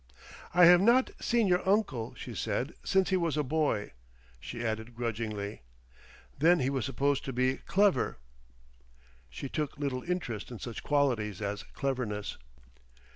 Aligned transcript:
"I 0.51 0.65
have 0.65 0.81
not 0.81 1.11
seen 1.19 1.45
your 1.45 1.61
uncle," 1.69 2.15
she 2.15 2.33
said, 2.33 2.73
"since 2.83 3.11
he 3.11 3.17
was 3.17 3.37
a 3.37 3.43
boy...." 3.43 3.91
She 4.39 4.65
added 4.65 4.95
grudgingly, 4.95 5.61
"Then 6.39 6.57
he 6.59 6.71
was 6.71 6.85
supposed 6.85 7.23
to 7.25 7.31
be 7.33 7.57
clever." 7.57 8.17
She 9.29 9.47
took 9.47 9.77
little 9.77 10.01
interest 10.01 10.49
in 10.49 10.57
such 10.57 10.81
qualities 10.81 11.39
as 11.39 11.61
cleverness. 11.61 12.37